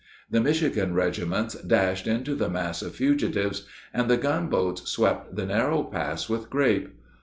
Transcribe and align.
The 0.31 0.41
Michigan 0.41 0.95
regiments 0.95 1.53
dashed 1.53 2.07
into 2.07 2.33
the 2.33 2.49
mass 2.49 2.81
of 2.81 2.95
fugitives, 2.95 3.67
and 3.93 4.09
the 4.09 4.17
gunboats 4.17 4.89
swept 4.89 5.35
the 5.35 5.45
narrow 5.45 5.83
pass 5.83 6.27
with 6.27 6.49
grape. 6.49 6.91